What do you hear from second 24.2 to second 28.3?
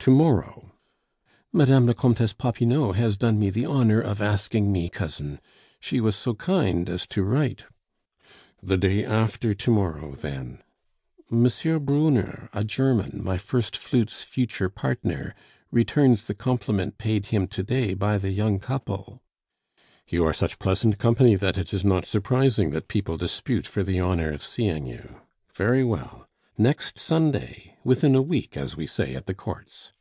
of seeing you. Very well, next Sunday? Within a